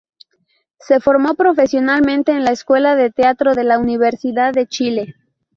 [0.79, 5.15] Se formó profesionalmente en la escuela de Teatro de la Universidad de Chile.